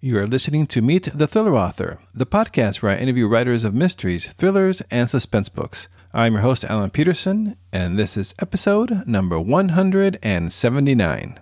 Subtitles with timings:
[0.00, 3.74] You are listening to Meet the Thriller Author, the podcast where I interview writers of
[3.74, 5.88] mysteries, thrillers, and suspense books.
[6.14, 11.40] I'm your host, Alan Peterson, and this is episode number 179.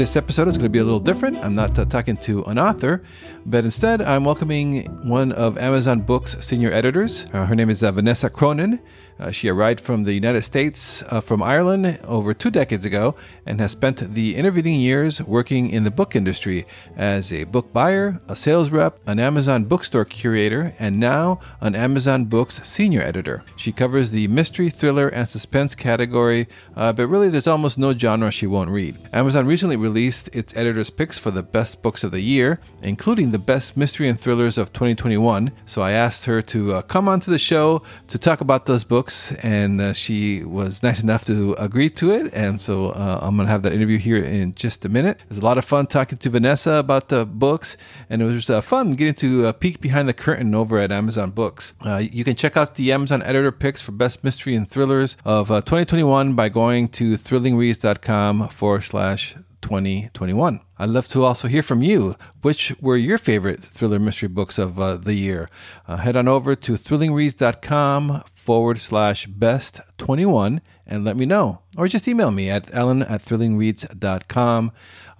[0.00, 1.36] This episode is going to be a little different.
[1.44, 3.02] I'm not uh, talking to an author,
[3.44, 7.26] but instead I'm welcoming one of Amazon Books' senior editors.
[7.34, 8.80] Uh, her name is uh, Vanessa Cronin.
[9.20, 13.60] Uh, she arrived from the United States uh, from Ireland over two decades ago and
[13.60, 16.64] has spent the intervening years working in the book industry
[16.96, 22.24] as a book buyer, a sales rep, an Amazon bookstore curator, and now an Amazon
[22.24, 23.44] Books senior editor.
[23.56, 28.30] She covers the mystery, thriller, and suspense category, uh, but really there's almost no genre
[28.30, 28.96] she won't read.
[29.12, 33.38] Amazon recently released its editor's picks for the best books of the year, including the
[33.38, 35.50] best mystery and thrillers of 2021.
[35.66, 39.34] So I asked her to uh, come onto the show to talk about those books
[39.42, 42.32] and uh, she was nice enough to agree to it.
[42.32, 45.18] And so uh, I'm going to have that interview here in just a minute.
[45.20, 47.76] It was a lot of fun talking to Vanessa about the books,
[48.08, 51.30] and it was uh, fun getting to uh, peek behind the curtain over at Amazon
[51.30, 51.74] Books.
[51.84, 55.50] Uh, you can check out the Amazon editor picks for best mystery and thrillers of
[55.50, 60.60] uh, 2021 by going to thrillingreads.com forward slash 2021.
[60.78, 62.16] I'd love to also hear from you.
[62.42, 65.48] Which were your favorite thriller mystery books of uh, the year?
[65.86, 71.60] Uh, head on over to thrillingreads.com forward slash best 21 and let me know.
[71.78, 74.72] Or just email me at ellen at thrillingreads.com.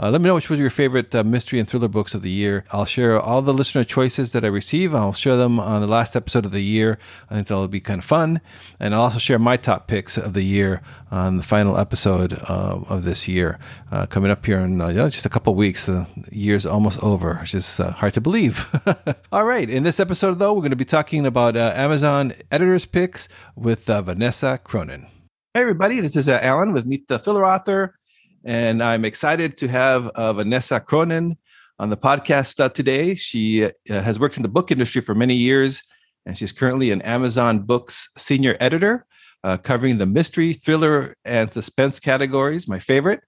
[0.03, 2.31] Uh, let me know which was your favorite uh, mystery and thriller books of the
[2.31, 2.65] year.
[2.73, 4.95] I'll share all the listener choices that I receive.
[4.95, 6.98] I'll share them on the last episode of the year.
[7.29, 8.41] I think that'll be kind of fun.
[8.78, 12.81] And I'll also share my top picks of the year on the final episode uh,
[12.89, 13.59] of this year.
[13.93, 15.84] Uh, coming up here in uh, just a couple weeks.
[15.84, 17.41] The year's almost over.
[17.43, 18.75] It's just uh, hard to believe.
[19.33, 19.69] all right.
[19.69, 24.59] In this episode, though, we're going to be talking about Amazon editor's picks with Vanessa
[24.65, 25.09] Cronin.
[25.53, 27.98] Hey, everybody, this is Alan with Meet the Thriller Author,
[28.44, 31.36] and I'm excited to have uh, Vanessa Cronin
[31.78, 33.14] on the podcast uh, today.
[33.14, 35.82] She uh, has worked in the book industry for many years,
[36.27, 39.06] and she's currently an Amazon Books senior editor,
[39.44, 43.20] uh, covering the mystery, thriller, and suspense categories, my favorite.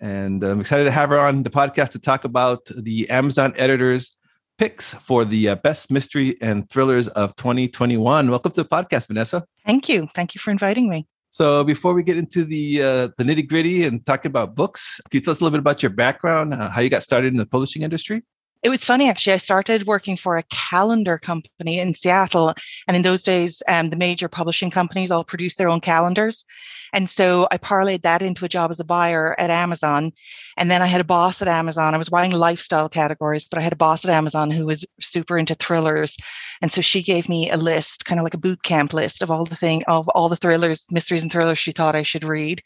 [0.00, 4.16] And I'm excited to have her on the podcast to talk about the Amazon editors'
[4.58, 8.30] picks for the uh, best mystery and thrillers of 2021.
[8.30, 9.44] Welcome to the podcast, Vanessa.
[9.66, 10.08] Thank you.
[10.14, 11.06] Thank you for inviting me.
[11.32, 15.16] So before we get into the uh, the nitty gritty and talking about books, can
[15.16, 17.38] you tell us a little bit about your background, uh, how you got started in
[17.38, 18.22] the publishing industry?
[18.62, 19.32] It was funny, actually.
[19.32, 22.54] I started working for a calendar company in Seattle.
[22.86, 26.44] And in those days, um, the major publishing companies all produced their own calendars.
[26.92, 30.12] And so I parlayed that into a job as a buyer at Amazon.
[30.56, 31.92] And then I had a boss at Amazon.
[31.92, 35.36] I was buying lifestyle categories, but I had a boss at Amazon who was super
[35.36, 36.16] into thrillers.
[36.60, 39.30] And so she gave me a list, kind of like a boot camp list of
[39.30, 42.62] all the thing of all the thrillers, mysteries and thrillers she thought I should read.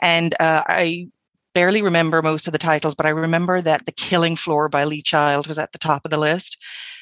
[0.00, 1.08] And uh, I
[1.58, 5.02] barely remember most of the titles, but I remember that The Killing Floor by Lee
[5.02, 6.56] Child was at the top of the list.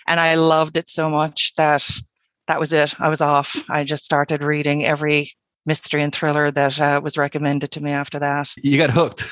[0.07, 1.87] And I loved it so much that
[2.47, 2.99] that was it.
[2.99, 3.55] I was off.
[3.69, 5.31] I just started reading every
[5.67, 8.51] mystery and thriller that uh, was recommended to me after that.
[8.63, 9.25] You got hooked.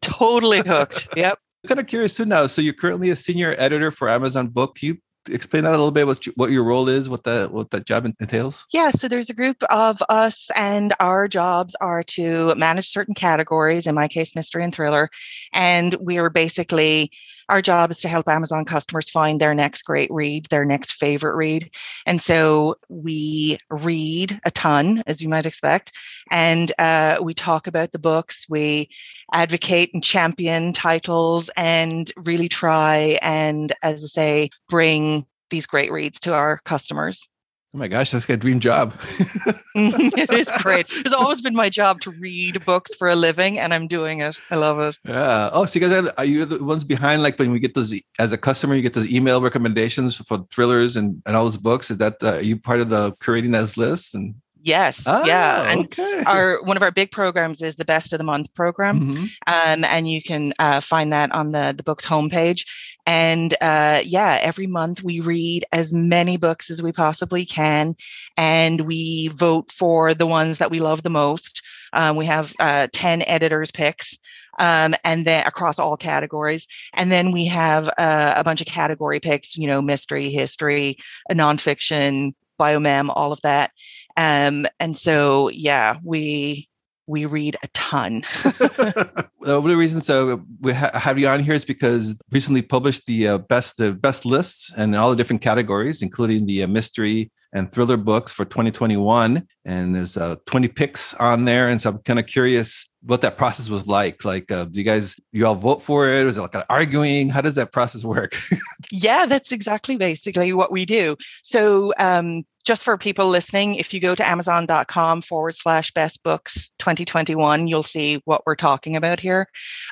[0.00, 1.08] totally hooked.
[1.16, 1.40] Yep.
[1.64, 2.46] I'm kind of curious too now.
[2.46, 4.76] So you're currently a senior editor for Amazon Book.
[4.76, 7.52] Can you explain that a little bit what you, what your role is what that
[7.52, 8.66] what that job entails?
[8.72, 13.86] Yeah so there's a group of us and our jobs are to manage certain categories
[13.86, 15.10] in my case mystery and thriller
[15.52, 17.10] and we are basically
[17.52, 21.36] our job is to help Amazon customers find their next great read, their next favorite
[21.36, 21.70] read.
[22.06, 25.92] And so we read a ton, as you might expect,
[26.30, 28.46] and uh, we talk about the books.
[28.48, 28.88] We
[29.34, 36.18] advocate and champion titles and really try and, as I say, bring these great reads
[36.20, 37.28] to our customers.
[37.74, 38.92] Oh my gosh, that's a dream job.
[39.74, 40.86] it is great.
[40.90, 44.38] It's always been my job to read books for a living, and I'm doing it.
[44.50, 44.98] I love it.
[45.04, 45.48] Yeah.
[45.54, 47.22] Oh, so you guys are, are you the ones behind?
[47.22, 50.98] Like when we get those as a customer, you get those email recommendations for thrillers
[50.98, 51.90] and, and all those books.
[51.90, 54.34] Is that uh, are you part of the curating those lists and
[54.64, 55.02] Yes.
[55.06, 55.70] Oh, yeah.
[55.70, 56.22] And okay.
[56.26, 59.00] our one of our big programs is the best of the month program.
[59.00, 59.24] Mm-hmm.
[59.46, 62.64] Um, and you can uh, find that on the, the book's homepage.
[63.04, 67.96] And uh, yeah, every month we read as many books as we possibly can.
[68.36, 71.62] And we vote for the ones that we love the most.
[71.92, 74.16] Um, we have uh, 10 editors' picks.
[74.58, 76.66] Um, and then across all categories.
[76.92, 80.98] And then we have uh, a bunch of category picks, you know, mystery, history,
[81.30, 83.70] nonfiction, biomem, all of that.
[84.16, 86.68] Um, and so, yeah, we
[87.06, 88.22] we read a ton.
[88.42, 88.54] one
[89.44, 93.28] of the reasons uh, we ha- have you on here is because recently published the
[93.28, 97.70] uh, best the best lists and all the different categories, including the uh, mystery, and
[97.70, 99.46] thriller books for 2021.
[99.64, 101.68] And there's uh, 20 picks on there.
[101.68, 104.24] And so I'm kind of curious what that process was like.
[104.24, 106.24] Like, uh, do you guys, you all vote for it?
[106.24, 107.28] Was it like arguing?
[107.28, 108.34] How does that process work?
[108.90, 111.16] yeah, that's exactly basically what we do.
[111.42, 116.70] So, um, just for people listening, if you go to amazon.com forward slash best books
[116.78, 119.48] 2021, you'll see what we're talking about here.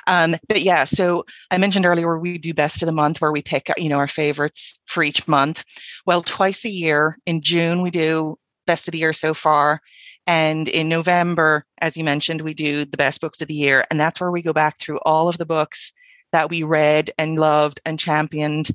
[0.07, 3.41] Um, but yeah, so I mentioned earlier we do best of the month where we
[3.41, 5.63] pick, you know, our favorites for each month.
[6.05, 8.37] Well, twice a year in June, we do
[8.67, 9.81] best of the year so far.
[10.27, 13.85] And in November, as you mentioned, we do the best books of the year.
[13.89, 15.91] And that's where we go back through all of the books
[16.31, 18.69] that we read and loved and championed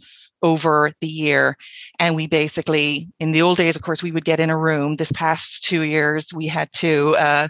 [0.46, 1.56] over the year.
[1.98, 4.94] And we basically, in the old days, of course, we would get in a room.
[4.94, 7.48] This past two years, we had to uh,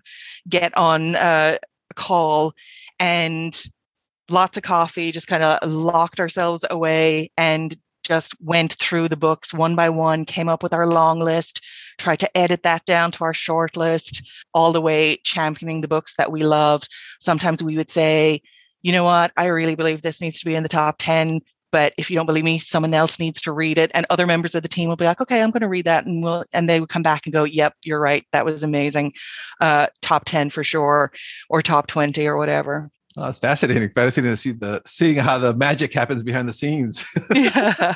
[0.49, 1.59] get on uh,
[1.91, 2.55] a call
[2.99, 3.63] and
[4.31, 9.53] lots of coffee, just kind of locked ourselves away and just went through the books
[9.53, 11.61] one by one, came up with our long list,
[11.99, 14.23] tried to edit that down to our short list,
[14.55, 16.89] all the way championing the books that we loved.
[17.21, 18.41] Sometimes we would say,
[18.81, 21.41] you know what, I really believe this needs to be in the top 10
[21.77, 23.91] but if you don't believe me someone else needs to read it.
[23.93, 26.07] And other members of the team will be like okay i'm going to read that
[26.07, 28.27] and we'll and they would come back and go yep you're right.
[28.33, 29.13] That was amazing.
[29.61, 31.13] Uh, top 10 for sure
[31.49, 32.91] or top 20 or whatever.
[33.17, 33.91] Oh, it's fascinating.
[33.91, 37.07] Fascinating to see the seeing how the magic happens behind the scenes.
[37.35, 37.95] yeah,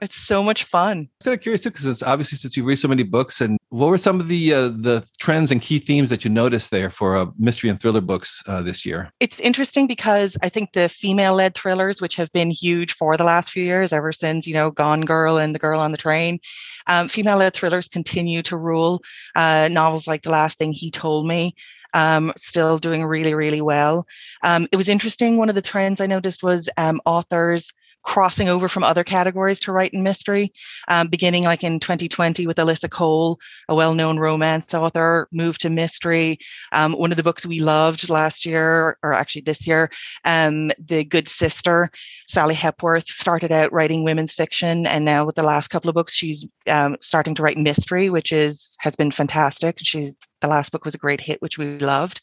[0.00, 0.98] it's so much fun.
[0.98, 3.58] I'm kind of curious too, because it's obviously since you read so many books, and
[3.68, 6.90] what were some of the uh, the trends and key themes that you noticed there
[6.90, 9.10] for uh, mystery and thriller books uh, this year?
[9.20, 13.24] It's interesting because I think the female led thrillers, which have been huge for the
[13.24, 16.38] last few years, ever since you know Gone Girl and The Girl on the Train,
[16.86, 19.02] um, female led thrillers continue to rule.
[19.34, 21.54] Uh, novels like The Last Thing He Told Me
[21.94, 24.06] um, still doing really, really well.
[24.42, 25.36] Um, it was interesting.
[25.36, 29.72] One of the trends I noticed was um, authors crossing over from other categories to
[29.72, 30.52] write in mystery,
[30.88, 33.38] um, beginning like in 2020 with Alyssa Cole,
[33.68, 36.38] a well known romance author, moved to mystery.
[36.72, 39.90] Um, one of the books we loved last year, or actually this year,
[40.24, 41.90] um, The Good Sister,
[42.28, 44.86] Sally Hepworth started out writing women's fiction.
[44.86, 48.32] And now with the last couple of books, she's um, starting to write mystery, which
[48.32, 49.78] is has been fantastic.
[49.80, 52.20] She's the last book was a great hit, which we loved.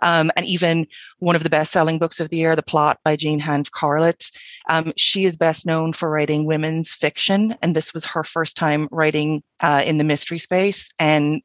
[0.00, 0.86] Um, and even
[1.18, 4.32] one of the best selling books of the year, The Plot by Jean Hanff Korelitz.
[4.70, 7.54] Um, she is best known for writing women's fiction.
[7.60, 10.88] And this was her first time writing uh, in the mystery space.
[10.98, 11.42] And,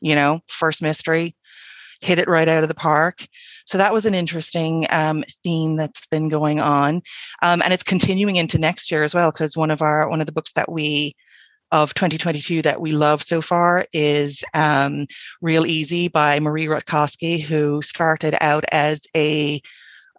[0.00, 1.34] you know, first mystery,
[2.00, 3.26] hit it right out of the park.
[3.64, 7.02] So that was an interesting um, theme that's been going on.
[7.42, 10.26] Um, and it's continuing into next year as well, because one of our, one of
[10.26, 11.14] the books that we
[11.72, 15.06] of 2022 that we love so far is um,
[15.40, 19.60] Real Easy by Marie Rutkoski, who started out as a,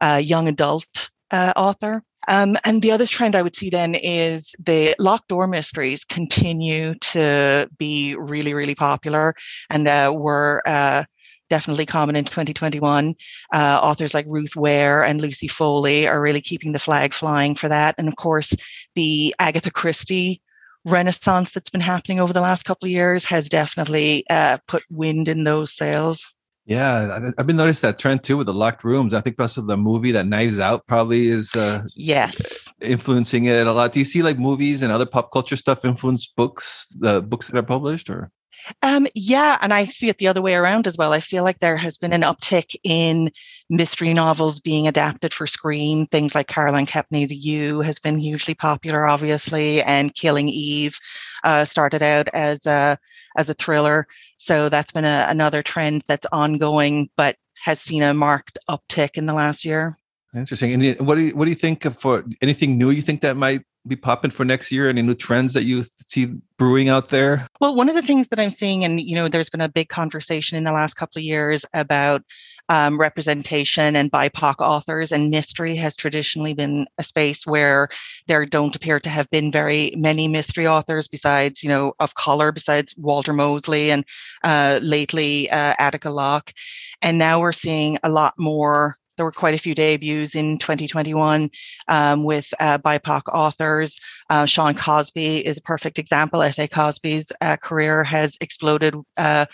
[0.02, 2.04] a young adult uh, author.
[2.28, 6.96] Um, and the other trend I would see then is the locked door mysteries continue
[6.96, 9.36] to be really, really popular
[9.70, 11.04] and uh, were uh,
[11.50, 13.14] definitely common in 2021.
[13.54, 17.68] Uh, authors like Ruth Ware and Lucy Foley are really keeping the flag flying for
[17.68, 17.94] that.
[18.00, 18.56] And of course,
[18.96, 20.42] the Agatha Christie
[20.86, 25.28] renaissance that's been happening over the last couple of years has definitely uh, put wind
[25.28, 26.26] in those sails.
[26.66, 29.14] Yeah, I've been noticing that trend too with the locked rooms.
[29.14, 33.68] I think because of the movie that Knives Out probably is uh, yes influencing it
[33.68, 33.92] a lot.
[33.92, 37.58] Do you see like movies and other pop culture stuff influence books, the books that
[37.58, 38.32] are published, or?
[38.82, 41.14] Um, yeah, and I see it the other way around as well.
[41.14, 43.32] I feel like there has been an uptick in
[43.70, 46.08] mystery novels being adapted for screen.
[46.08, 50.98] Things like Caroline Kepnes's You has been hugely popular, obviously, and Killing Eve
[51.44, 52.98] uh, started out as a
[53.38, 54.08] as a thriller.
[54.38, 59.26] So that's been a, another trend that's ongoing, but has seen a marked uptick in
[59.26, 59.98] the last year.
[60.36, 60.74] Interesting.
[60.74, 62.90] And what do you, what do you think for anything new?
[62.90, 64.90] You think that might be popping for next year?
[64.90, 67.48] Any new trends that you see brewing out there?
[67.60, 69.90] Well, one of the things that I'm seeing, and you know, there's been a big
[69.90, 72.24] conversation in the last couple of years about
[72.70, 77.90] um, representation and BIPOC authors, and mystery has traditionally been a space where
[78.28, 82.52] there don't appear to have been very many mystery authors besides, you know, of color,
[82.52, 84.06] besides Walter Mosley and
[84.44, 86.54] uh, lately uh, Attica Locke.
[87.02, 91.50] And now we're seeing a lot more there were quite a few debuts in 2021
[91.88, 94.00] um, with uh, BIPOC authors.
[94.30, 96.42] Uh, Shawn Cosby is a perfect example.
[96.42, 96.68] S.A.
[96.68, 99.46] Cosby's uh, career has exploded uh,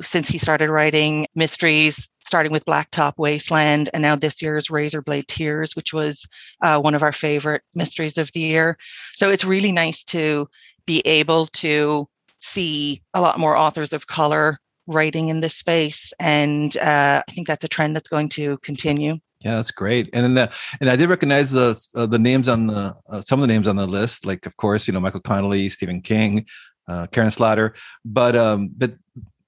[0.00, 5.76] since he started writing mysteries, starting with Blacktop Wasteland, and now this year's Razorblade Tears,
[5.76, 6.26] which was
[6.62, 8.78] uh, one of our favorite mysteries of the year.
[9.14, 10.48] So it's really nice to
[10.86, 12.08] be able to
[12.40, 17.46] see a lot more authors of color writing in this space, and uh, I think
[17.46, 19.18] that's a trend that's going to continue.
[19.44, 20.08] Yeah, that's great.
[20.12, 23.40] And then, uh, and I did recognize the uh, the names on the uh, some
[23.40, 26.46] of the names on the list, like of course, you know Michael Connelly, Stephen King,
[26.88, 27.74] uh, Karin Slaughter.
[28.04, 28.94] But um, but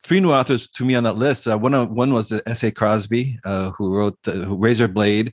[0.02, 1.46] three new authors to me on that list.
[1.46, 2.64] Uh, one one was S.
[2.64, 2.72] A.
[2.72, 5.32] Cosby, uh, who wrote uh, Razor Blade,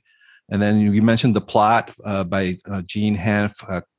[0.50, 3.16] and then you mentioned the plot by uh, Jean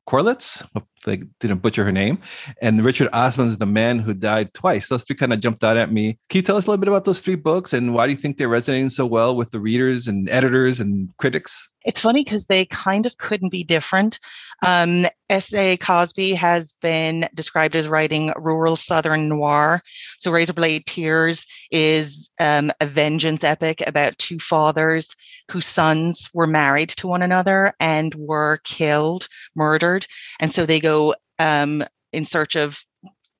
[0.07, 0.65] Korelitz.
[1.05, 2.19] I didn't butcher her name.
[2.61, 4.87] And Richard Osman's The Man Who Died Twice.
[4.87, 6.17] Those three kind of jumped out at me.
[6.29, 8.17] Can you tell us a little bit about those three books and why do you
[8.17, 11.69] think they're resonating so well with the readers and editors and critics?
[11.85, 14.19] It's funny because they kind of couldn't be different.
[14.65, 15.77] Um, S.A.
[15.77, 19.81] Cosby has been described as writing rural Southern noir.
[20.19, 25.15] So Razorblade Tears is um, a vengeance epic about two fathers
[25.51, 30.07] whose sons were married to one another and were killed, murdered.
[30.39, 32.83] And so they go um, in search of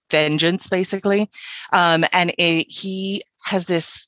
[0.10, 1.30] vengeance, basically.
[1.72, 4.08] Um, and it, he has this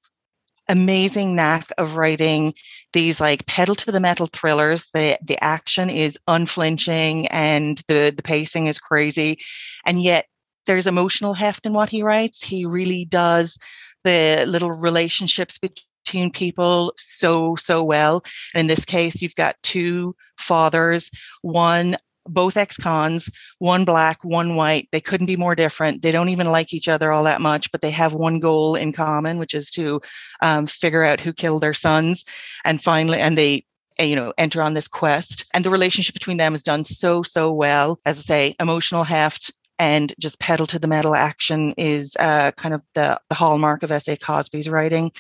[0.68, 2.54] amazing knack of writing
[2.94, 4.90] these like pedal to the metal thrillers.
[4.94, 9.40] The the action is unflinching and the the pacing is crazy,
[9.86, 10.26] and yet
[10.66, 12.44] there's emotional heft in what he writes.
[12.44, 13.58] He really does
[14.04, 18.24] the little relationships between people so so well.
[18.54, 23.30] And in this case, you've got two fathers, one both ex-cons,
[23.60, 24.88] one black, one white.
[24.92, 26.02] They couldn't be more different.
[26.02, 28.94] They don't even like each other all that much, but they have one goal in
[28.94, 30.02] common, which is to
[30.42, 32.24] um, figure out who killed their sons.
[32.64, 33.66] And finally, and they
[33.98, 37.24] eh, you know enter on this quest and the relationship between them is done so
[37.24, 42.16] so well as i say emotional heft and just pedal to the metal action is
[42.20, 44.16] uh, kind of the, the hallmark of S.A.
[44.16, 45.12] Cosby's writing.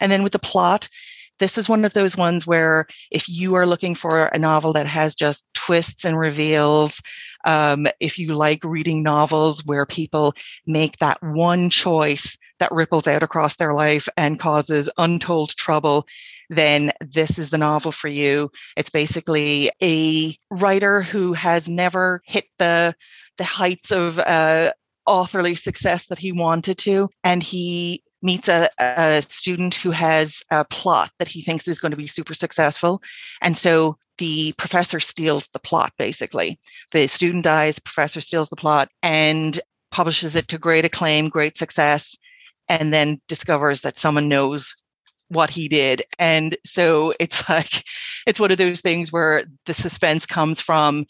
[0.00, 0.88] And then with the plot,
[1.40, 4.86] this is one of those ones where if you are looking for a novel that
[4.86, 7.02] has just twists and reveals,
[7.44, 10.34] um, if you like reading novels where people
[10.66, 16.06] make that one choice that ripples out across their life and causes untold trouble,
[16.50, 18.50] then this is the novel for you.
[18.76, 22.94] It's basically a writer who has never hit the
[23.38, 24.72] the heights of uh,
[25.06, 30.64] authorly success that he wanted to, and he meets a, a student who has a
[30.64, 33.02] plot that he thinks is going to be super successful.
[33.40, 36.58] And so the professor steals the plot, basically.
[36.92, 39.58] The student dies, professor steals the plot and
[39.90, 42.16] publishes it to great acclaim, great success,
[42.68, 44.74] and then discovers that someone knows
[45.28, 46.02] what he did.
[46.18, 47.84] And so it's like,
[48.26, 51.06] it's one of those things where the suspense comes from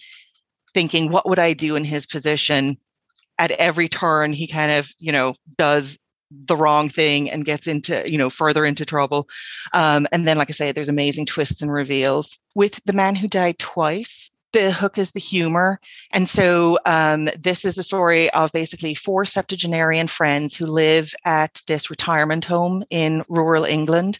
[0.73, 2.76] thinking, what would I do in his position?
[3.38, 5.99] At every turn, he kind of, you know, does
[6.31, 9.29] the wrong thing and gets into you know further into trouble
[9.73, 13.27] um, and then like i say there's amazing twists and reveals with the man who
[13.29, 15.81] died twice the hook is the humor.
[16.13, 21.63] And so um, this is a story of basically four septuagenarian friends who live at
[21.67, 24.19] this retirement home in rural England.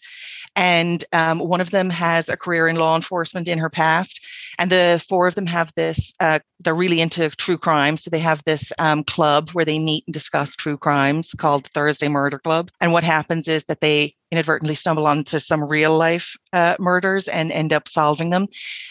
[0.57, 4.21] And um, one of them has a career in law enforcement in her past.
[4.59, 7.97] And the four of them have this, uh, they're really into true crime.
[7.97, 12.09] So they have this um, club where they meet and discuss true crimes called Thursday
[12.09, 12.71] Murder Club.
[12.81, 17.51] And what happens is that they inadvertently stumble onto some real life uh, murders and
[17.53, 18.47] end up solving them.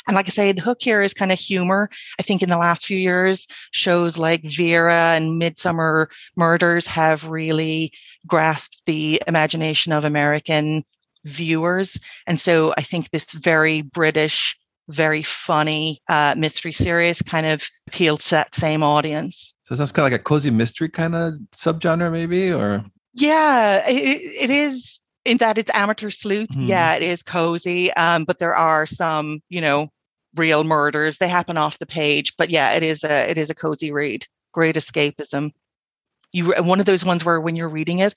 [0.07, 1.89] And like I say, the hook here is kind of humor.
[2.19, 7.91] I think in the last few years, shows like Vera and Midsomer Murders have really
[8.27, 10.83] grasped the imagination of American
[11.25, 11.99] viewers.
[12.27, 14.57] And so I think this very British,
[14.89, 19.53] very funny uh, mystery series kind of appeals to that same audience.
[19.63, 22.83] So that's kind of like a cozy mystery kind of subgenre, maybe, or
[23.13, 26.49] yeah, it, it is in that it's amateur sleuth.
[26.49, 26.67] Mm-hmm.
[26.67, 29.89] Yeah, it is cozy, um, but there are some, you know,
[30.35, 31.17] real murders.
[31.17, 34.25] They happen off the page, but yeah, it is a it is a cozy read.
[34.53, 35.51] Great escapism
[36.31, 38.13] you one of those ones where when you're reading it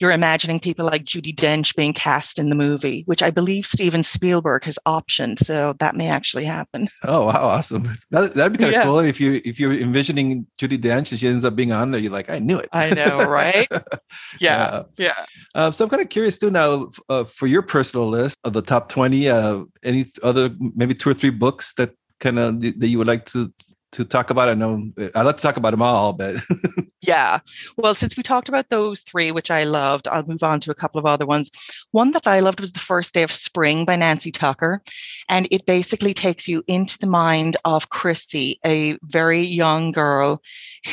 [0.00, 4.02] you're imagining people like judi dench being cast in the movie which i believe steven
[4.02, 6.88] spielberg has optioned so that may actually happen.
[7.04, 7.96] Oh wow awesome.
[8.10, 11.28] That, would be kind of cool if you if you're envisioning judi dench and she
[11.28, 12.68] ends up being on there you're like i knew it.
[12.72, 13.68] I know right?
[14.40, 15.24] Yeah yeah, yeah.
[15.54, 18.62] Uh, so i'm kind of curious too now uh, for your personal list of the
[18.62, 22.98] top 20 uh, any other maybe two or three books that kind of that you
[22.98, 23.52] would like to
[23.92, 24.48] to talk about?
[24.48, 26.36] I know I like to talk about them all, but
[27.00, 27.40] yeah.
[27.76, 30.74] Well, since we talked about those three, which I loved, I'll move on to a
[30.74, 31.50] couple of other ones.
[31.92, 34.82] One that I loved was The First Day of Spring by Nancy Tucker.
[35.28, 40.42] And it basically takes you into the mind of Christy, a very young girl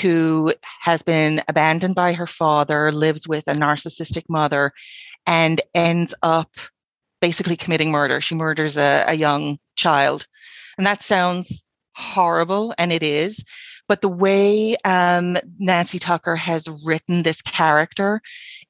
[0.01, 4.71] who has been abandoned by her father, lives with a narcissistic mother,
[5.25, 6.51] and ends up
[7.21, 8.19] basically committing murder.
[8.19, 10.27] She murders a, a young child.
[10.77, 13.43] And that sounds horrible, and it is.
[13.87, 18.21] But the way um, Nancy Tucker has written this character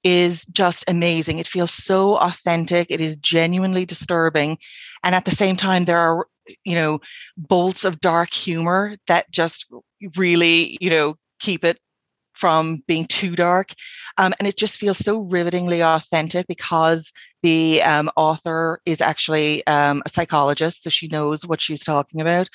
[0.03, 1.39] is just amazing.
[1.39, 2.87] It feels so authentic.
[2.89, 4.57] It is genuinely disturbing.
[5.03, 6.27] And at the same time, there are,
[6.63, 6.99] you know,
[7.37, 9.67] bolts of dark humor that just
[10.17, 11.79] really, you know, keep it
[12.33, 13.73] from being too dark.
[14.17, 17.11] Um, and it just feels so rivetingly authentic because
[17.43, 22.49] the um, author is actually um, a psychologist, so she knows what she's talking about.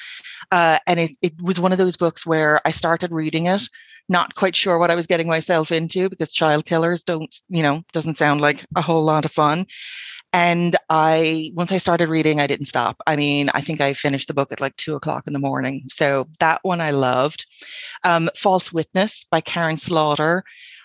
[0.50, 3.62] Uh, and it, it was one of those books where I started reading it,
[4.08, 7.82] not quite sure what I was getting myself into because child killers don't, you know,
[7.92, 9.66] doesn't sound like a whole lot of fun.
[10.32, 13.00] And I, once I started reading, I didn't stop.
[13.06, 15.84] I mean, I think I finished the book at like two o'clock in the morning.
[15.88, 17.46] So that one I loved.
[18.04, 20.44] Um, False Witness by Karin Slaughter.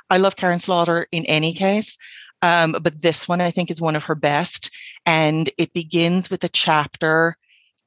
[0.09, 1.97] I love Karin Slaughter in any case.
[2.41, 4.71] Um, but this one I think is one of her best.
[5.05, 7.35] And it begins with a chapter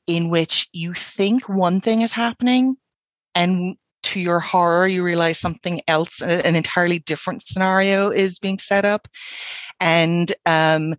[0.07, 2.77] in which you think one thing is happening
[3.35, 8.85] and to your horror, you realize something else, an entirely different scenario is being set
[8.85, 9.09] up.
[9.81, 10.95] And um,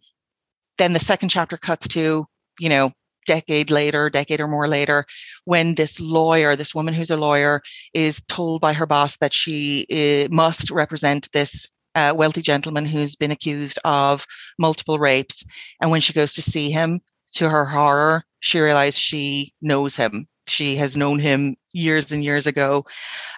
[0.78, 2.26] then the second chapter cuts to,
[2.60, 2.92] you know,
[3.26, 5.06] decade later, decade or more later,
[5.46, 7.62] when this lawyer, this woman who's a lawyer,
[7.94, 13.16] is told by her boss that she uh, must represent this uh, wealthy gentleman who's
[13.16, 14.26] been accused of
[14.60, 15.44] multiple rapes.
[15.82, 17.02] And when she goes to see him,
[17.34, 20.28] to her horror, she realizes she knows him.
[20.48, 22.86] She has known him years and years ago.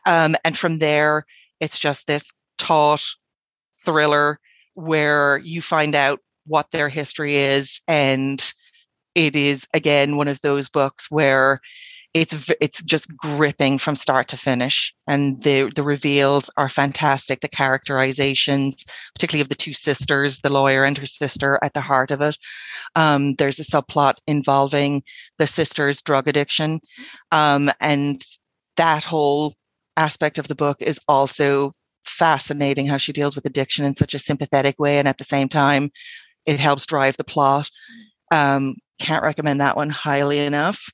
[0.06, 1.26] Um, and from there,
[1.60, 3.04] it's just this taut
[3.84, 4.40] thriller
[4.76, 8.54] where you find out what their history is and
[9.16, 11.62] it is again one of those books where
[12.16, 17.48] it's it's just gripping from start to finish and the the reveals are fantastic the
[17.48, 22.22] characterizations particularly of the two sisters the lawyer and her sister at the heart of
[22.22, 22.36] it.
[22.96, 25.04] Um, there's a subplot involving
[25.38, 26.80] the sister's drug addiction
[27.32, 28.26] um, and
[28.78, 29.54] that whole
[29.96, 31.72] aspect of the book is also
[32.04, 35.48] fascinating how she deals with addiction in such a sympathetic way and at the same
[35.48, 35.92] time
[36.46, 37.70] it helps drive the plot.
[38.32, 40.90] Um, can't recommend that one highly enough.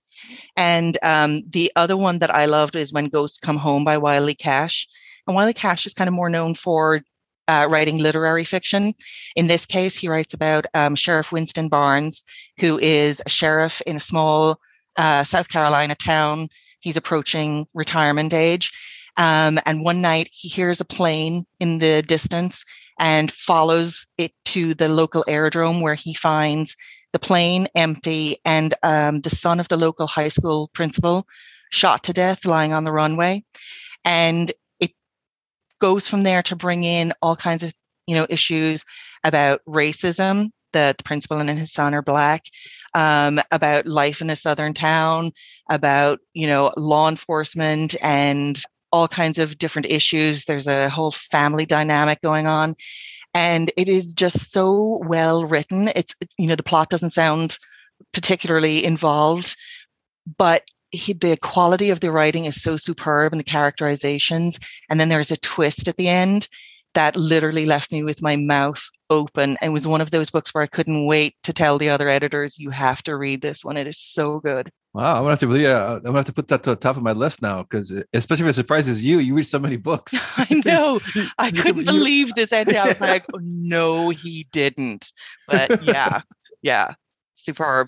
[0.56, 4.36] And um, the other one that I loved is When Ghosts Come Home by Wiley
[4.36, 4.88] Cash.
[5.28, 7.02] And Wiley Cash is kind of more known for
[7.48, 8.94] uh, writing literary fiction.
[9.36, 12.24] In this case, he writes about um, Sheriff Winston Barnes,
[12.60, 14.60] who is a sheriff in a small
[14.98, 16.48] uh, South Carolina town.
[16.80, 18.72] He's approaching retirement age.
[19.18, 22.66] Um, and one night he hears a plane in the distance
[23.00, 26.76] and follows it to the local aerodrome where he finds
[27.14, 31.26] the plane empty and um, the son of the local high school principal
[31.72, 33.44] shot to death lying on the runway.
[34.04, 34.92] And it
[35.80, 37.74] goes from there to bring in all kinds of
[38.08, 38.84] you know issues
[39.24, 42.44] about racism that the principal and his son are black
[42.94, 45.32] um, about life in a southern town
[45.70, 50.46] about you know law enforcement and all kinds of different issues.
[50.46, 52.76] There's a whole family dynamic going on.
[53.34, 55.90] And it is just so well written.
[55.96, 57.58] It's, you know, the plot doesn't sound
[58.14, 59.56] particularly involved,
[60.38, 64.58] but he, the quality of the writing is so superb and the characterizations.
[64.90, 66.48] And then there's a twist at the end
[66.94, 70.64] that literally left me with my mouth open and was one of those books where
[70.64, 73.78] I couldn't wait to tell the other editors, you have to read this one.
[73.78, 74.72] It is so good.
[74.94, 76.76] Wow, I'm gonna have to really, uh, I'm gonna have to put that to the
[76.78, 79.76] top of my list now because, especially if it surprises you, you read so many
[79.76, 80.14] books.
[80.38, 81.00] I know.
[81.38, 82.78] I couldn't believe this ending.
[82.78, 85.12] I was like, oh, no, he didn't.
[85.48, 86.22] But yeah,
[86.62, 86.94] yeah,
[87.34, 87.88] superb.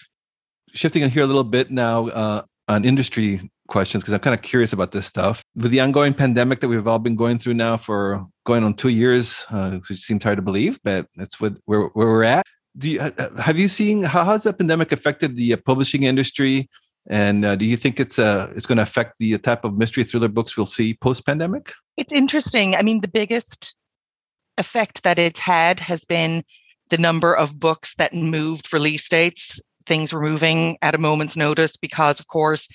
[0.73, 4.41] Shifting in here a little bit now uh, on industry questions because I'm kind of
[4.41, 5.41] curious about this stuff.
[5.55, 8.89] With the ongoing pandemic that we've all been going through now for going on two
[8.89, 12.45] years, uh, which seems hard to believe, but that's what where, where we're at.
[12.77, 12.99] Do you
[13.39, 16.69] have you seen how has the pandemic affected the uh, publishing industry?
[17.09, 20.03] And uh, do you think it's uh, it's going to affect the type of mystery
[20.03, 21.73] thriller books we'll see post pandemic?
[21.95, 22.75] It's interesting.
[22.75, 23.75] I mean, the biggest
[24.57, 26.43] effect that it's had has been
[26.89, 29.59] the number of books that moved release dates.
[29.85, 32.67] Things were moving at a moment's notice because, of course,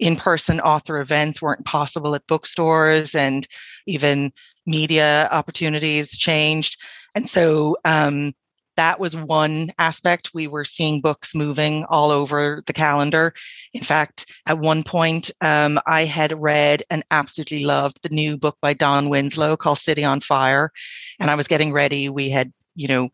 [0.00, 3.46] in person author events weren't possible at bookstores and
[3.86, 4.32] even
[4.66, 6.80] media opportunities changed.
[7.14, 8.32] And so um,
[8.76, 10.30] that was one aspect.
[10.32, 13.34] We were seeing books moving all over the calendar.
[13.74, 18.56] In fact, at one point, um, I had read and absolutely loved the new book
[18.62, 20.72] by Don Winslow called City on Fire.
[21.18, 22.08] And I was getting ready.
[22.08, 23.10] We had, you know,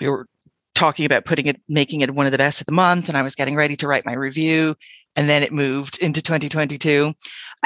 [0.00, 0.26] we were
[0.74, 3.08] talking about putting it, making it one of the best of the month.
[3.08, 4.76] And I was getting ready to write my review.
[5.16, 7.14] And then it moved into 2022.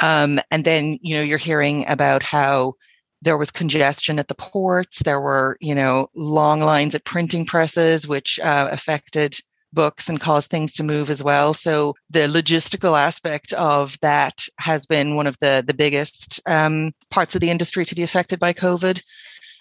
[0.02, 2.74] Um, and then, you know, you're hearing about how
[3.22, 5.00] there was congestion at the ports.
[5.00, 9.36] There were, you know, long lines at printing presses, which uh, affected
[9.72, 11.54] books and caused things to move as well.
[11.54, 17.34] So the logistical aspect of that has been one of the the biggest um, parts
[17.34, 19.02] of the industry to be affected by COVID.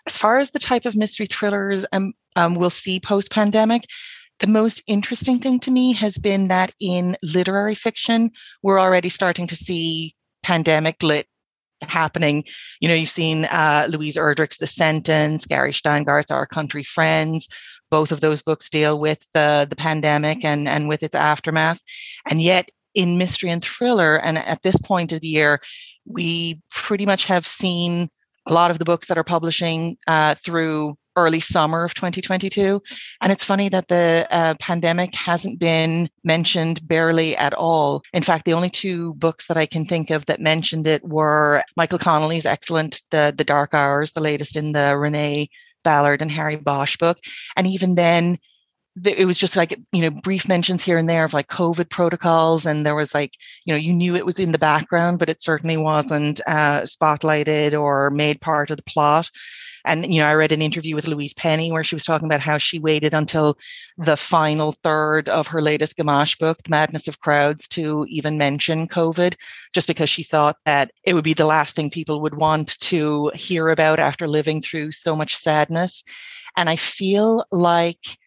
[0.07, 3.85] As far as the type of mystery thrillers um, um, we'll see post pandemic,
[4.39, 8.31] the most interesting thing to me has been that in literary fiction,
[8.63, 11.27] we're already starting to see pandemic lit
[11.81, 12.43] happening.
[12.79, 17.47] You know, you've seen uh, Louise Erdrich's The Sentence, Gary Shteyngart's Our Country Friends.
[17.91, 21.81] Both of those books deal with the, the pandemic and, and with its aftermath.
[22.29, 25.59] And yet, in mystery and thriller, and at this point of the year,
[26.05, 28.09] we pretty much have seen
[28.47, 32.81] a lot of the books that are publishing uh, through early summer of 2022.
[33.21, 38.03] And it's funny that the uh, pandemic hasn't been mentioned barely at all.
[38.13, 41.63] In fact, the only two books that I can think of that mentioned it were
[41.75, 45.49] Michael Connelly's excellent The, the Dark Hours, the latest in the Renee
[45.83, 47.19] Ballard and Harry Bosch book.
[47.55, 48.37] And even then,
[49.05, 52.65] it was just like you know brief mentions here and there of like covid protocols
[52.65, 53.33] and there was like
[53.65, 57.79] you know you knew it was in the background but it certainly wasn't uh, spotlighted
[57.79, 59.29] or made part of the plot
[59.85, 62.39] and you know i read an interview with louise penny where she was talking about
[62.39, 63.57] how she waited until
[63.97, 68.87] the final third of her latest gamache book the madness of crowds to even mention
[68.87, 69.35] covid
[69.73, 73.31] just because she thought that it would be the last thing people would want to
[73.35, 76.03] hear about after living through so much sadness
[76.57, 78.17] and i feel like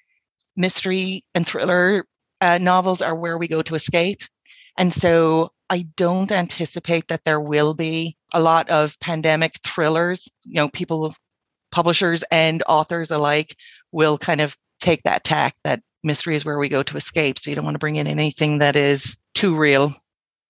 [0.56, 2.04] mystery and thriller
[2.42, 4.22] uh, novels are where we go to escape.
[4.76, 10.28] And so I don't anticipate that there will be a lot of pandemic thrillers.
[10.42, 11.14] You know, people,
[11.72, 13.56] publishers and authors alike
[13.90, 17.38] will kind of take that tack that mystery is where we go to escape.
[17.38, 19.94] So you don't want to bring in anything that is too real.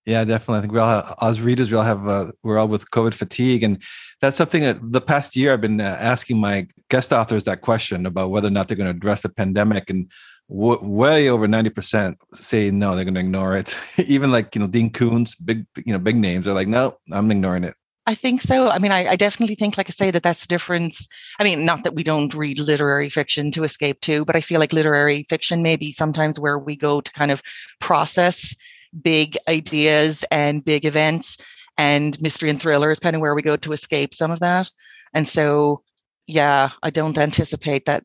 [0.05, 0.57] Yeah, definitely.
[0.57, 3.13] I think we all, have, as readers, we all have, uh, we're all with COVID
[3.13, 3.63] fatigue.
[3.63, 3.81] And
[4.21, 8.05] that's something that the past year I've been uh, asking my guest authors that question
[8.05, 9.89] about whether or not they're going to address the pandemic.
[9.89, 10.11] And
[10.49, 13.79] w- way over 90% say no, they're going to ignore it.
[14.05, 17.31] Even like, you know, Dean Koontz, big, you know, big names are like, no, I'm
[17.31, 17.75] ignoring it.
[18.05, 18.69] I think so.
[18.69, 21.07] I mean, I, I, definitely think, like I say, that that's the difference.
[21.39, 24.59] I mean, not that we don't read literary fiction to escape to, but I feel
[24.59, 27.41] like literary fiction may be sometimes where we go to kind of
[27.79, 28.57] process
[29.01, 31.37] big ideas and big events
[31.77, 34.69] and mystery and thriller is kind of where we go to escape some of that
[35.13, 35.81] and so
[36.27, 38.03] yeah i don't anticipate that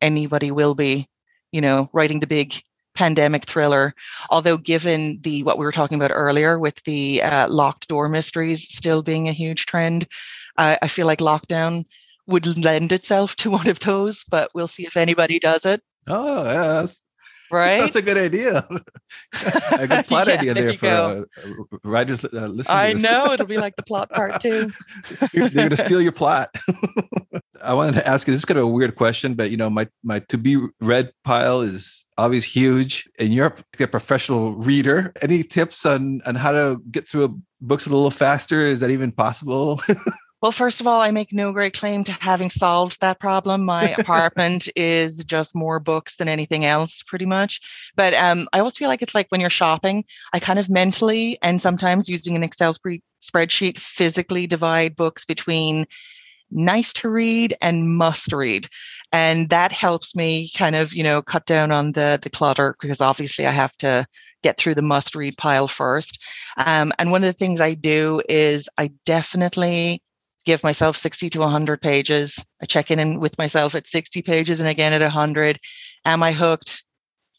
[0.00, 1.08] anybody will be
[1.52, 2.54] you know writing the big
[2.94, 3.94] pandemic thriller
[4.30, 8.68] although given the what we were talking about earlier with the uh, locked door mysteries
[8.68, 10.06] still being a huge trend
[10.58, 11.84] uh, i feel like lockdown
[12.26, 16.44] would lend itself to one of those but we'll see if anybody does it oh
[16.44, 16.86] yeah
[17.54, 17.80] right?
[17.80, 18.66] That's a good idea.
[19.72, 21.24] a good plot yeah, idea there, there for uh,
[21.84, 22.76] writers uh, listening.
[22.76, 24.70] I know it'll be like the plot part too.
[25.32, 26.54] They're going to steal your plot.
[27.62, 28.32] I wanted to ask you.
[28.32, 31.12] This is kind of a weird question, but you know, my my to be read
[31.22, 35.12] pile is always huge, and you're a professional reader.
[35.22, 38.60] Any tips on on how to get through books a little faster?
[38.60, 39.80] Is that even possible?
[40.44, 43.64] Well, first of all, I make no great claim to having solved that problem.
[43.64, 47.62] My apartment is just more books than anything else, pretty much.
[47.96, 51.38] But um, I always feel like it's like when you're shopping, I kind of mentally
[51.40, 55.86] and sometimes using an Excel sp- spreadsheet physically divide books between
[56.54, 58.68] nice to read and must read
[59.12, 63.00] and that helps me kind of you know cut down on the the clutter because
[63.00, 64.06] obviously i have to
[64.42, 66.22] get through the must read pile first
[66.58, 70.00] um, and one of the things i do is i definitely
[70.44, 72.44] give myself 60 to 100 pages.
[72.62, 75.58] I check in with myself at 60 pages and again at 100.
[76.04, 76.84] Am I hooked?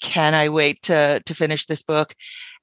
[0.06, 2.14] Can I wait to, to finish this book?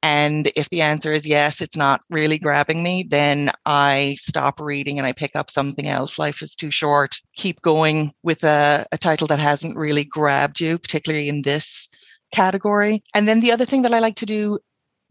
[0.00, 4.96] And if the answer is yes, it's not really grabbing me, then I stop reading
[4.98, 6.20] and I pick up something else.
[6.20, 7.16] Life is too short.
[7.34, 11.88] Keep going with a, a title that hasn't really grabbed you, particularly in this
[12.30, 13.02] category.
[13.12, 14.60] And then the other thing that I like to do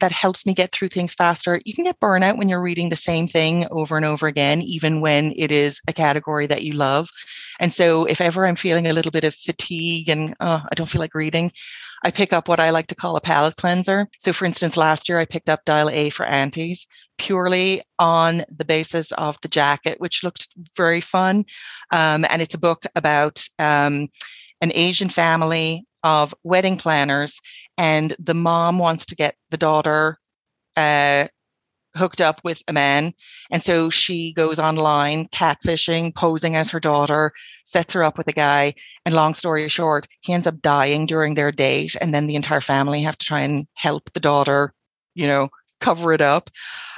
[0.01, 1.61] that helps me get through things faster.
[1.63, 4.99] You can get burnout when you're reading the same thing over and over again, even
[4.99, 7.09] when it is a category that you love.
[7.59, 10.89] And so, if ever I'm feeling a little bit of fatigue and oh, I don't
[10.89, 11.51] feel like reading,
[12.03, 14.07] I pick up what I like to call a palate cleanser.
[14.19, 16.87] So, for instance, last year I picked up Dial A for Aunties
[17.19, 21.45] purely on the basis of the jacket, which looked very fun.
[21.91, 24.07] Um, and it's a book about um,
[24.61, 27.39] an Asian family of wedding planners,
[27.77, 30.17] and the mom wants to get the daughter
[30.77, 31.27] uh,
[31.95, 33.13] hooked up with a man.
[33.49, 37.33] And so she goes online, catfishing, posing as her daughter,
[37.65, 38.73] sets her up with a guy.
[39.05, 41.95] And long story short, he ends up dying during their date.
[41.99, 44.73] And then the entire family have to try and help the daughter,
[45.15, 46.49] you know, cover it up.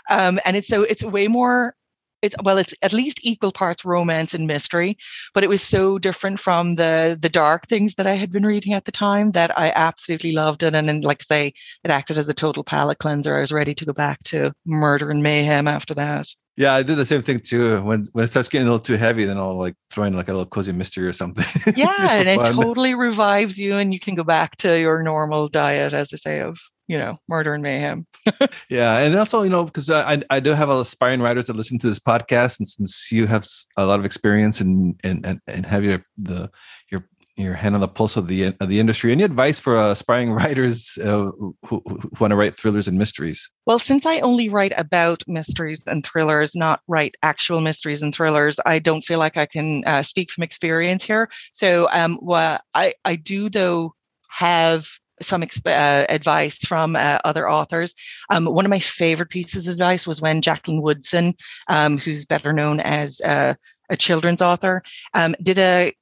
[0.09, 1.75] Um, and it's so it's way more
[2.23, 4.97] it's well it's at least equal parts romance and mystery
[5.33, 8.73] but it was so different from the the dark things that i had been reading
[8.73, 12.17] at the time that i absolutely loved it and then like I say it acted
[12.17, 15.67] as a total palate cleanser i was ready to go back to murder and mayhem
[15.67, 17.81] after that yeah, I do the same thing too.
[17.81, 20.27] When when it starts getting a little too heavy, then I'll like throw in like
[20.27, 21.45] a little cozy mystery or something.
[21.75, 25.93] Yeah, and it totally revives you, and you can go back to your normal diet,
[25.93, 28.05] as I say, of you know, murder and mayhem.
[28.69, 31.87] yeah, and also, you know, because I I do have aspiring writers that listen to
[31.87, 35.83] this podcast, and since you have a lot of experience and and and, and have
[35.83, 36.49] your the
[36.91, 39.11] your your hand on the pulse of the of the industry.
[39.11, 41.81] Any advice for uh, aspiring writers uh, who, who,
[42.19, 43.49] want to write thrillers and mysteries?
[43.65, 48.59] Well, since I only write about mysteries and thrillers, not write actual mysteries and thrillers,
[48.65, 51.29] I don't feel like I can uh, speak from experience here.
[51.53, 53.93] So, um, what I I do though
[54.29, 54.87] have
[55.23, 57.93] some exp- uh, advice from uh, other authors.
[58.29, 61.35] Um, one of my favorite pieces of advice was when Jacqueline Woodson,
[61.67, 63.55] um, who's better known as uh,
[63.89, 64.83] a children's author,
[65.13, 65.93] um, did a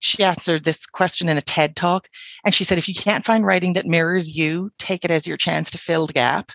[0.00, 2.08] she answered this question in a TED talk.
[2.44, 5.36] And she said, if you can't find writing that mirrors you, take it as your
[5.36, 6.52] chance to fill the gap.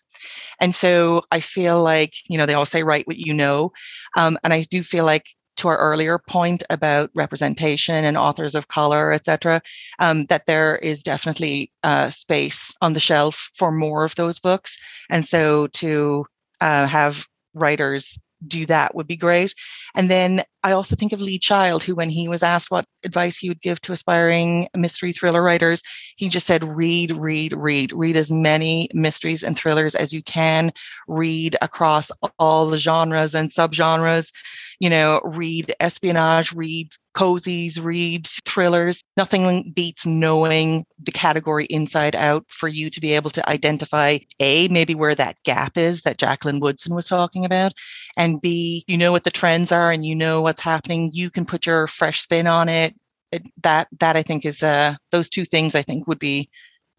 [0.62, 3.74] And so I feel like, you know, they all say, write what you know.
[4.16, 8.68] Um, and I do feel like to our earlier point about representation and authors of
[8.68, 9.62] color, et cetera,
[10.00, 14.78] um, that there is definitely uh, space on the shelf for more of those books.
[15.10, 16.26] And so to
[16.62, 19.54] uh, have writers do that would be great.
[19.96, 23.38] And then I also think of Lee Child, who, when he was asked what advice
[23.38, 25.82] he would give to aspiring mystery thriller writers,
[26.16, 30.72] he just said, read, read, read, read as many mysteries and thrillers as you can,
[31.08, 34.32] read across all the genres and subgenres,
[34.80, 39.02] you know, read espionage, read cozies, read thrillers.
[39.18, 44.68] Nothing beats knowing the category inside out for you to be able to identify A,
[44.70, 47.74] maybe where that gap is that Jacqueline Woodson was talking about,
[48.18, 51.10] and B, you know what the trends are and you know what's happening.
[51.14, 52.94] You can put your fresh spin on it.
[53.32, 56.48] it that that I think is uh those two things I think would be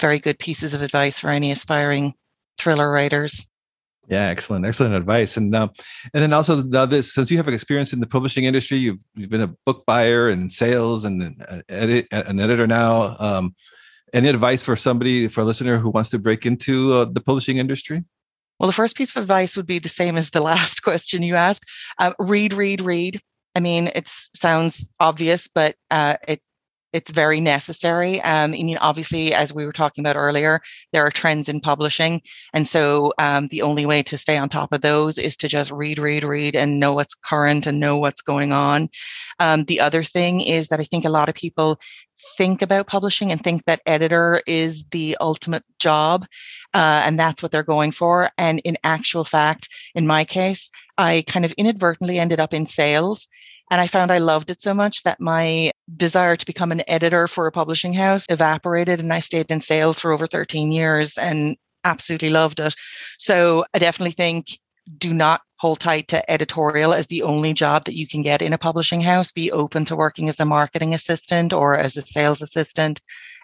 [0.00, 2.14] very good pieces of advice for any aspiring
[2.58, 3.46] thriller writers.
[4.08, 5.36] Yeah, excellent, excellent advice.
[5.36, 5.68] And uh,
[6.12, 9.30] and then also now this, since you have experience in the publishing industry, you've you've
[9.30, 13.16] been a book buyer and sales and an, uh, edit, an editor now.
[13.20, 13.54] Um,
[14.12, 17.58] any advice for somebody, for a listener who wants to break into uh, the publishing
[17.58, 18.04] industry?
[18.58, 21.36] Well, the first piece of advice would be the same as the last question you
[21.36, 21.64] asked:
[22.00, 23.20] uh, read, read, read.
[23.54, 26.44] I mean, it sounds obvious, but uh, it's
[26.94, 28.22] it's very necessary.
[28.22, 30.60] Um, I mean, obviously, as we were talking about earlier,
[30.92, 32.22] there are trends in publishing.
[32.54, 35.72] And so um, the only way to stay on top of those is to just
[35.72, 38.90] read, read, read and know what's current and know what's going on.
[39.40, 41.80] Um, the other thing is that I think a lot of people
[42.36, 46.26] think about publishing and think that editor is the ultimate job.
[46.74, 48.30] Uh, and that's what they're going for.
[48.38, 53.28] And in actual fact, in my case, I kind of inadvertently ended up in sales
[53.70, 57.26] and I found I loved it so much that my desire to become an editor
[57.26, 59.00] for a publishing house evaporated.
[59.00, 62.74] And I stayed in sales for over 13 years and absolutely loved it.
[63.18, 64.46] So I definitely think
[64.98, 68.52] do not hold tight to editorial as the only job that you can get in
[68.52, 69.32] a publishing house.
[69.32, 73.00] Be open to working as a marketing assistant or as a sales assistant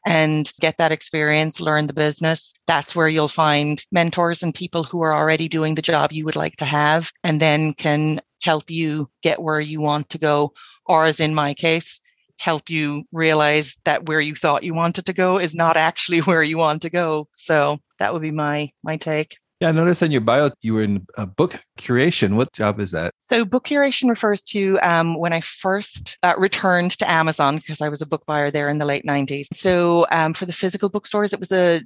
[0.07, 2.53] and get that experience, learn the business.
[2.67, 6.37] That's where you'll find mentors and people who are already doing the job you would
[6.37, 10.53] like to have and then can help you get where you want to go.
[10.87, 12.01] Or, as in my case,
[12.39, 16.43] help you realize that where you thought you wanted to go is not actually where
[16.43, 17.29] you want to go.
[17.37, 19.37] So that would be my my take.
[19.61, 22.37] Yeah, I noticed in your bio you were in book curation.
[22.37, 23.13] What job is that?
[23.21, 27.91] So, book curation refers to um, when I first uh, returned to Amazon because I
[27.91, 29.47] was a book buyer there in the late 90s.
[29.53, 31.83] So, um, for the physical bookstores, it was a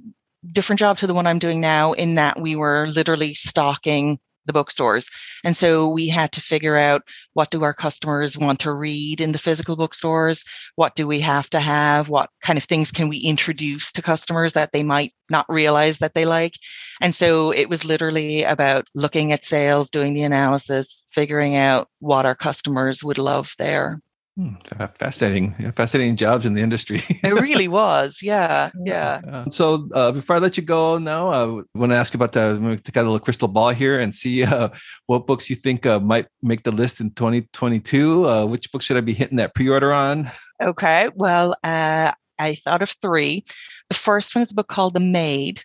[0.53, 4.53] different job to the one I'm doing now in that we were literally stocking the
[4.53, 5.09] bookstores.
[5.43, 7.03] And so we had to figure out
[7.33, 10.43] what do our customers want to read in the physical bookstores?
[10.75, 12.09] What do we have to have?
[12.09, 16.13] What kind of things can we introduce to customers that they might not realize that
[16.13, 16.55] they like?
[17.01, 22.25] And so it was literally about looking at sales, doing the analysis, figuring out what
[22.25, 24.01] our customers would love there.
[24.37, 24.55] Hmm,
[24.99, 26.97] fascinating, fascinating jobs in the industry.
[27.23, 29.21] it really was, yeah, yeah.
[29.25, 32.33] Uh, so uh, before I let you go, now I want to ask you about
[32.33, 34.69] the take out a little crystal ball here and see uh,
[35.05, 38.27] what books you think uh, might make the list in 2022.
[38.27, 40.29] Uh, which book should I be hitting that pre-order on?
[40.61, 43.45] Okay, well, uh, I thought of three.
[43.87, 45.63] The first one is a book called The Maid.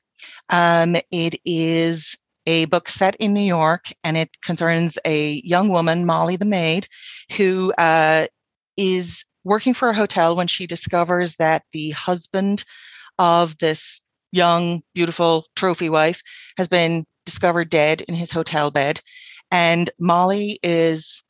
[0.48, 6.06] Um, it is a book set in New York, and it concerns a young woman,
[6.06, 6.86] Molly the maid,
[7.36, 8.26] who uh,
[8.76, 12.64] is working for a hotel when she discovers that the husband
[13.18, 14.00] of this
[14.32, 16.22] young, beautiful trophy wife
[16.56, 19.00] has been discovered dead in his hotel bed.
[19.50, 21.22] And Molly is,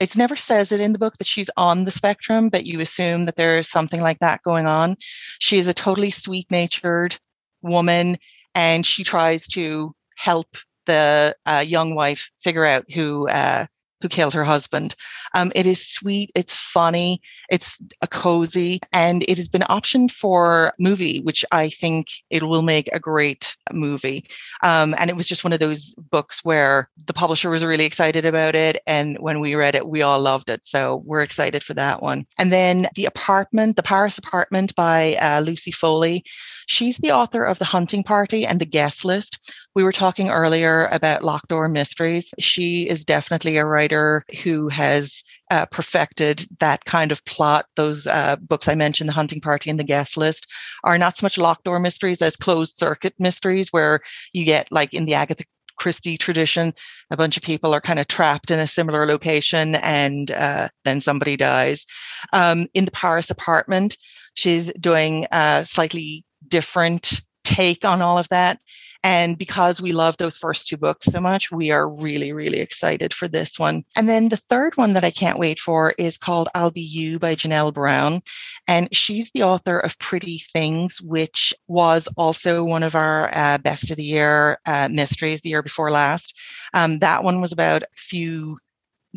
[0.00, 3.24] it never says it in the book that she's on the spectrum, but you assume
[3.24, 4.96] that there's something like that going on.
[5.38, 7.18] She is a totally sweet natured
[7.62, 8.18] woman
[8.54, 10.56] and she tries to help
[10.86, 13.66] the uh, young wife figure out who uh,
[14.00, 14.94] who killed her husband.
[15.34, 20.72] Um, it is sweet, it's funny, it's a cozy, and it has been optioned for
[20.78, 24.28] movie, which I think it will make a great movie.
[24.62, 28.24] Um, and it was just one of those books where the publisher was really excited
[28.24, 30.66] about it, and when we read it, we all loved it.
[30.66, 32.26] So we're excited for that one.
[32.38, 36.24] And then the apartment, the Paris apartment by uh, Lucy Foley.
[36.66, 39.54] She's the author of The Hunting Party and The Guest List.
[39.76, 42.32] We were talking earlier about Locked Door Mysteries.
[42.38, 47.66] She is definitely a writer who has uh, perfected that kind of plot.
[47.76, 50.46] Those uh, books I mentioned, The Hunting Party and The Guest List,
[50.84, 54.00] are not so much locked door mysteries as closed circuit mysteries, where
[54.32, 55.44] you get, like in the Agatha
[55.76, 56.72] Christie tradition,
[57.10, 61.02] a bunch of people are kind of trapped in a similar location and uh, then
[61.02, 61.84] somebody dies.
[62.32, 63.98] Um, in the Paris apartment,
[64.32, 68.58] she's doing a slightly different take on all of that.
[69.06, 73.14] And because we love those first two books so much, we are really, really excited
[73.14, 73.84] for this one.
[73.94, 77.20] And then the third one that I can't wait for is called I'll Be You
[77.20, 78.20] by Janelle Brown.
[78.66, 83.92] And she's the author of Pretty Things, which was also one of our uh, best
[83.92, 86.36] of the year uh, mysteries the year before last.
[86.74, 88.58] Um, that one was about a few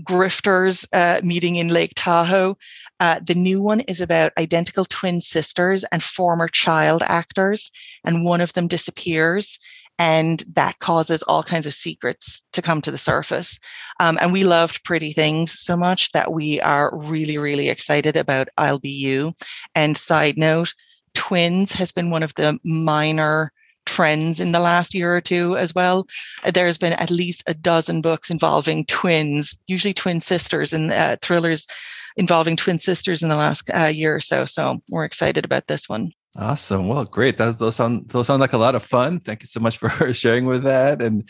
[0.02, 2.58] grifters uh, meeting in Lake Tahoe.
[3.00, 7.72] Uh, the new one is about identical twin sisters and former child actors,
[8.06, 9.58] and one of them disappears.
[10.00, 13.60] And that causes all kinds of secrets to come to the surface.
[14.00, 18.48] Um, and we loved Pretty Things so much that we are really, really excited about
[18.58, 19.34] I'll Be You.
[19.76, 20.74] And side note,
[21.14, 23.52] twins has been one of the minor
[23.86, 26.08] trends in the last year or two as well.
[26.54, 31.68] There's been at least a dozen books involving twins, usually twin sisters, and uh, thrillers
[32.16, 34.46] involving twin sisters in the last uh, year or so.
[34.46, 36.12] So we're excited about this one.
[36.38, 36.88] Awesome.
[36.88, 37.38] Well, great.
[37.38, 39.20] That, those sound those sound like a lot of fun.
[39.20, 41.28] Thank you so much for sharing with that, and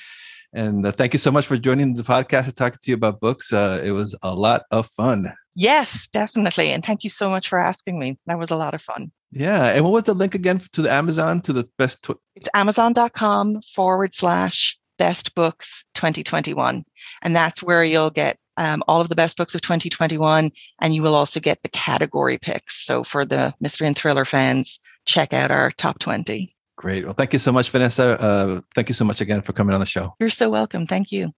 [0.53, 3.19] and uh, thank you so much for joining the podcast and talking to you about
[3.19, 3.53] books.
[3.53, 5.31] Uh, it was a lot of fun.
[5.55, 6.71] Yes, definitely.
[6.71, 8.17] And thank you so much for asking me.
[8.27, 9.12] That was a lot of fun.
[9.31, 9.65] Yeah.
[9.65, 12.01] And what was the link again to the Amazon to the best?
[12.01, 16.83] Tw- it's amazon.com forward slash best books 2021.
[17.21, 20.52] And that's where you'll get um, all of the best books of 2021.
[20.80, 22.86] And you will also get the category picks.
[22.86, 26.54] So for the mystery and thriller fans, check out our top 20.
[26.76, 27.06] Great.
[27.06, 28.22] Well, thank you so much, Vanessa.
[28.22, 30.13] Uh, thank you so much again for coming on the show.
[30.19, 30.86] You're so welcome.
[30.86, 31.32] Thank you.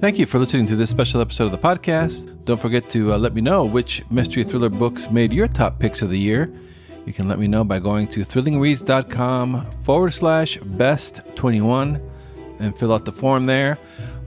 [0.00, 2.44] Thank you for listening to this special episode of the podcast.
[2.44, 6.02] Don't forget to uh, let me know which mystery thriller books made your top picks
[6.02, 6.52] of the year.
[7.06, 12.00] You can let me know by going to thrillingreads.com forward slash best 21
[12.58, 13.78] and fill out the form there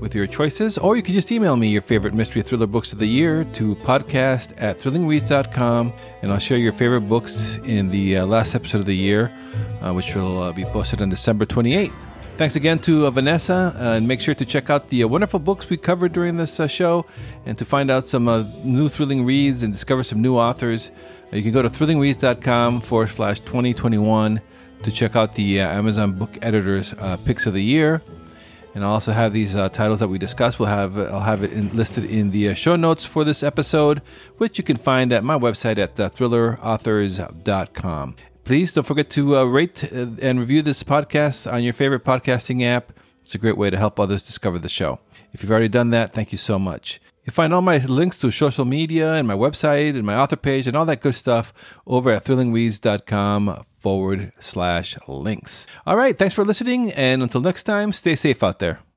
[0.02, 0.78] with your choices.
[0.78, 3.76] Or you can just email me your favorite mystery thriller books of the year to
[3.76, 8.86] podcast at thrillingreads.com and I'll share your favorite books in the uh, last episode of
[8.88, 9.32] the year,
[9.82, 11.94] uh, which will uh, be posted on December 28th.
[12.38, 15.40] Thanks again to uh, Vanessa, uh, and make sure to check out the uh, wonderful
[15.40, 17.06] books we covered during this show.
[17.46, 18.26] And to find out some
[18.64, 20.92] new thrilling reads and discover some new authors,
[21.32, 24.42] you can go to thrillingreads.com forward slash 2021
[24.82, 28.02] to check out the Amazon Book Editors Picks of the Year.
[28.74, 30.60] And I'll also have these titles that we discussed.
[30.60, 34.02] We'll have I'll have it in, listed in the show notes for this episode,
[34.38, 38.16] which you can find at my website at thrillerauthors.com.
[38.44, 42.64] Please don't forget to uh, rate uh, and review this podcast on your favorite podcasting
[42.64, 42.92] app.
[43.24, 45.00] It's a great way to help others discover the show.
[45.32, 47.00] If you've already done that, thank you so much.
[47.24, 50.68] You'll find all my links to social media and my website and my author page
[50.68, 51.54] and all that good stuff
[51.86, 55.65] over at thrillingreads.com forward slash links.
[55.86, 56.91] All right, thanks for listening.
[56.91, 58.82] And until next time, stay safe out there.